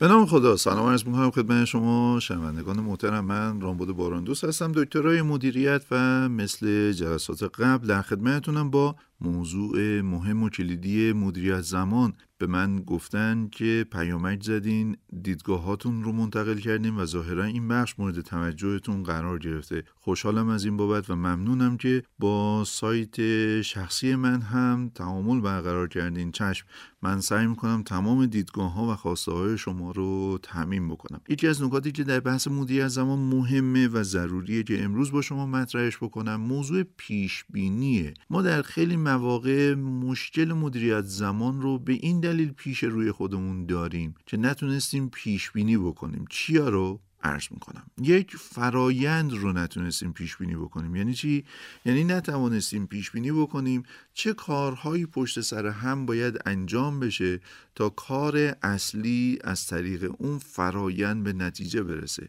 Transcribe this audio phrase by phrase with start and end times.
[0.00, 5.22] به نام خدا سلام عرض می‌کنم خدمت شما شنوندگان محترم من رامبد باراندوس هستم دکترای
[5.22, 12.12] مدیریت و مثل جلسات قبل در خدمتتونم با موضوع مهم و کلیدی مدیریت زمان.
[12.38, 18.20] به من گفتن که پیامک زدین دیدگاهاتون رو منتقل کردیم و ظاهرا این بخش مورد
[18.20, 19.84] توجهتون قرار گرفته.
[19.94, 23.16] خوشحالم از این بابت و ممنونم که با سایت
[23.62, 26.32] شخصی من هم تعامل برقرار کردین.
[26.32, 26.66] چشم
[27.02, 31.20] من سعی می‌کنم تمام دیدگاه ها و خواسته های شما رو تعمین بکنم.
[31.28, 35.46] یکی از نکاتی که در بحث مدیریت زمان مهمه و ضروریه که امروز با شما
[35.46, 42.20] مطرحش بکنم موضوع پیش بینیه ما در خیلی مواقع مشکل مدیریت زمان رو به این
[42.20, 46.24] دلیل پیش روی خودمون داریم که نتونستیم پیش بینی بکنیم.
[46.30, 50.96] چیا رو عرض می‌کنم؟ یک فرایند رو نتونستیم پیش بینی بکنیم.
[50.96, 51.44] یعنی چی؟
[51.84, 53.82] یعنی نتوانستیم پیش بینی بکنیم
[54.14, 57.40] چه کارهایی پشت سر هم باید انجام بشه
[57.74, 62.28] تا کار اصلی از طریق اون فرایند به نتیجه برسه.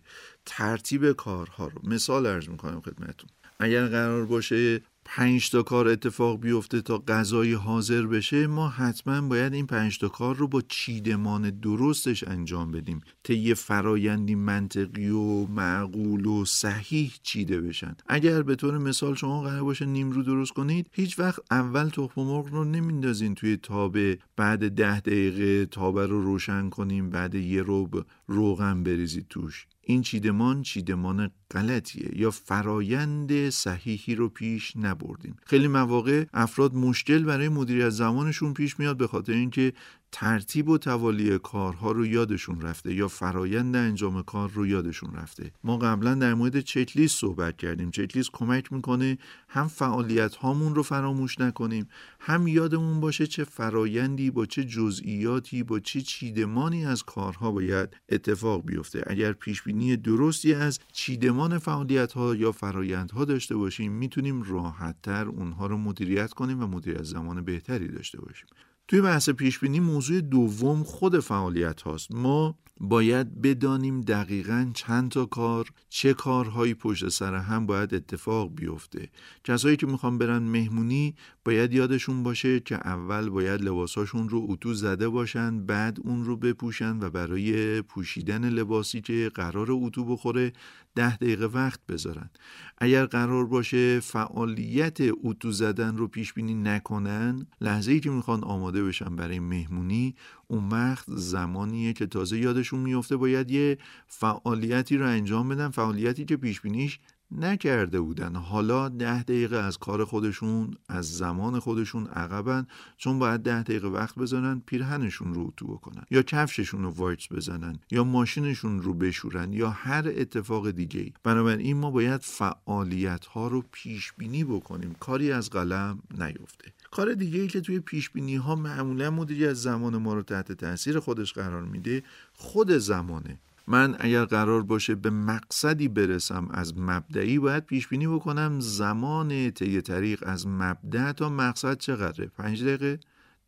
[0.57, 1.81] ترتیب کارها رو.
[1.83, 3.29] مثال عرض می‌کنم خدمتتون.
[3.59, 9.53] اگر قرار باشه پنج تا کار اتفاق بیفته تا غذای حاضر بشه ما حتما باید
[9.53, 16.25] این پنج تا کار رو با چیدمان درستش انجام بدیم طی فرایندی منطقی و معقول
[16.25, 17.95] و صحیح چیده بشن.
[18.07, 22.47] اگر به طور مثال شما قرار باشه نیمرو درست کنید هیچ وقت اول تخم مرغ
[22.47, 28.83] رو نمیندازین توی تابه بعد ده دقیقه تابه رو روشن کنیم بعد یه روب روغن
[28.83, 29.67] بریزید توش.
[29.91, 35.35] این چیدمان چیدمان غلطیه یا فرایند صحیحی رو پیش نبردیم.
[35.45, 39.73] خیلی مواقع افراد مشکل برای مدیریت زمانشون پیش میاد به خاطر اینکه
[40.11, 45.51] ترتیب و توالی کارها رو یادشون رفته یا فرایند انجام کار رو یادشون رفته.
[45.63, 47.91] ما قبلا در مورد چکلیست صحبت کردیم.
[47.91, 51.87] چکلیست کمک می‌کنه هم فعالیت هامون رو فراموش نکنیم
[52.19, 58.65] هم یادمون باشه چه فرایندی با چه جزئیاتی با چه چیدمانی از کارها باید اتفاق
[58.65, 59.03] بیفته.
[59.07, 65.67] اگر پیش بینی درستی از چیدمان فعالیت ها یا فرایندها داشته باشیم می‌تونیم راحتتر اونها
[65.67, 68.47] رو مدیریت کنیم و مدیریت زمان بهتری داشته باشیم.
[68.91, 72.11] توی بحث پیش بینی موضوع دوم خود فعالیت هاست.
[72.11, 79.09] ما باید بدانیم دقیقا چند تا کار چه کارهایی پشت سر هم باید اتفاق بیفته.
[79.43, 81.15] کسایی که می‌خوان برن مهمونی
[81.45, 86.97] باید یادشون باشه که اول باید لباساشون رو اتو زده باشن بعد اون رو بپوشن
[87.03, 90.53] و برای پوشیدن لباسی که قرار اتو بخوره
[90.95, 92.29] ده دقیقه وقت بذارن.
[92.77, 98.80] اگر قرار باشه فعالیت اتو زدن رو پیش بینی نکنن لحظه ای که می‌خوان آماده
[98.83, 100.15] بشن برای مهمونی
[100.47, 103.77] اون وقت زمانیه که تازه یادشون میفته باید یه
[104.07, 106.99] فعالیتی رو انجام بدن فعالیتی که پیش بینیش
[107.31, 108.35] نکرده بودن.
[108.35, 114.15] حالا ده دقیقه از کار خودشون از زمان خودشون عقبن چون باید ده دقیقه وقت
[114.15, 116.03] بزنن پیرهنشون رو اتو بکنن.
[116.11, 121.77] یا کفششون رو وایتس بزنن یا ماشینشون رو بشورن یا هر اتفاق دیگه ای بنابراین
[121.77, 124.95] ما باید فعالیت ها رو پیش بینی بکنیم.
[124.99, 126.73] کاری از قلم نیفته.
[126.91, 130.99] کار دیگه ای که توی پیش بینی ها معمولا مدیریت زمان ما رو تحت تاثیر
[130.99, 132.03] خودش قرار میده
[132.33, 138.59] خود زمانه من اگر قرار باشه به مقصدی برسم از مبدعی باید پیش بینی بکنم
[138.59, 142.99] زمان طی طریق از مبدع تا مقصد چقدره؟ پنج دقیقه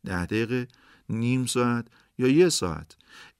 [0.04, 0.68] ده دقیقه
[1.08, 1.86] نیم ساعت
[2.18, 2.96] یا یه ساعت؟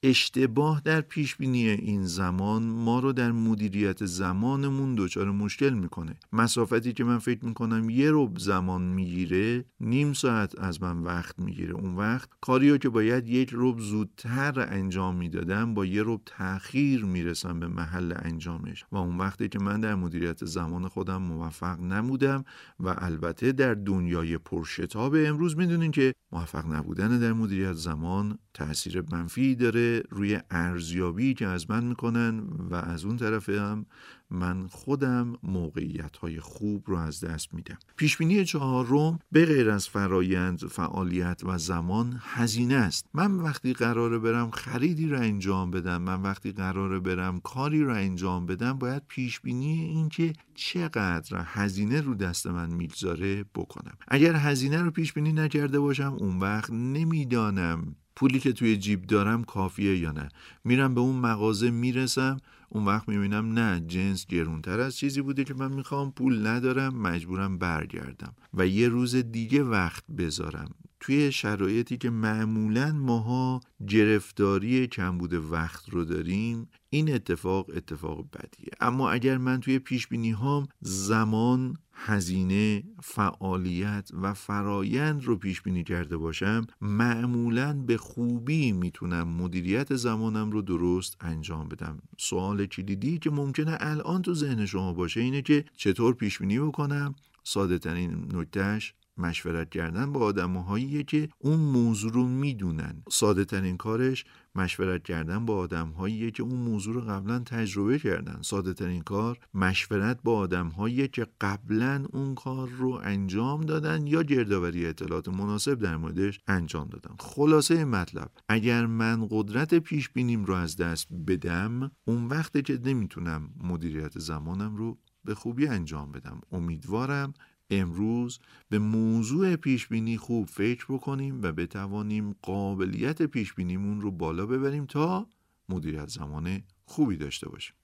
[0.06, 6.16] اشتباه در پیش بینی این زمان ما رو در مدیریت زمانمون دچار مشکل می‌کنه.
[6.32, 11.74] مسافتی که من فکر می‌کنم یه رب زمان می‌گیره نیم ساعت از من وقت می‌گیره.
[11.74, 17.60] اون وقت کاری که باید یک رب زودتر انجام می‌دادم با یه رب تاخیر می‌رسم
[17.60, 18.84] به محل انجامش.
[18.92, 22.44] و اون وقتی که من در مدیریت زمان خودم موفق نمودم
[22.80, 29.54] و البته در دنیای پرشتاب امروز می‌دونین که موفق نبودن در مدیریت زمان تاثیر منفی
[29.54, 29.93] داره.
[30.10, 32.40] روی ارزیابی که از من می‌کنن
[32.70, 33.86] و از اون طرف هم
[34.30, 37.78] من خودم موقعیت های خوب رو از دست میدم.
[37.96, 43.06] پیشبینی چهارم به غیر از فرایند فعالیت و زمان هزینه است.
[43.14, 48.46] من وقتی قراره برم خریدی رو انجام بدم من وقتی قراره برم کاری رو انجام
[48.46, 53.94] بدم باید پیشبینی این که چقدر هزینه رو دست من می‌گذاره بکنم.
[54.08, 59.44] اگر هزینه رو پیش بینی نکرده باشم اون وقت نمی‌دانم پولی که توی جیب دارم
[59.44, 60.28] کافیه یا نه؟
[60.64, 62.36] میرم به اون مغازه می‌رسم
[62.68, 67.58] اون وقت می‌بینم نه جنس گرونتر از چیزی بوده که من می‌خوام پول ندارم مجبورم
[67.58, 68.34] برگردم.
[68.54, 70.70] و یه روز دیگه وقت بذارم.
[71.00, 78.72] توی شرایطی که معمولا ماها گرفتاری کمبود وقت رو داریم این اتفاق اتفاق بدیه.
[78.80, 80.08] اما اگر من توی پیش
[80.38, 89.28] هام زمان هزینه فعالیت و فرایند رو پیش بینی کرده باشم معمولا به خوبی می‌تونم
[89.28, 91.98] مدیریت زمانم رو درست انجام بدم.
[92.18, 97.14] سوال کلیدی که ممکنه الان تو ذهن شما باشه اینه که چطور پیش بینی بکنم؟
[97.44, 103.02] ساده ترین نکتهش مشورت کردن با آدمهایی که اون موضوع رو می‌دونن.
[103.10, 104.24] ساده ترین کارش
[104.54, 108.38] مشورت کردن با آدمهایی که اون موضوع رو قبلا تجربه کردن.
[108.42, 114.86] ساده ترین کار مشورت با آدمهایی که قبلا اون کار رو انجام دادن یا گردآوری
[114.86, 117.14] اطلاعات مناسب در موردش انجام دادن.
[117.18, 123.50] خلاصه مطلب اگر من قدرت پیش بینیم رو از دست بدم اون وقته که نمی‌تونم
[123.62, 126.40] مدیریت زمانم رو به خوبی انجام بدم.
[126.52, 127.34] امیدوارم
[127.70, 128.38] امروز
[128.68, 134.86] به موضوع پیش بینی خوب فکر بکنیم و بتوانیم قابلیت پیش بینیمون رو بالا ببریم
[134.86, 135.28] تا
[135.68, 137.76] مدیریت زمان خوبی داشته باشیم.